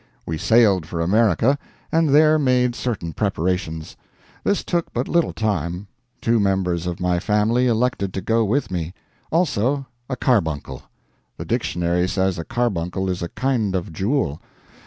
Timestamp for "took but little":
4.63-5.31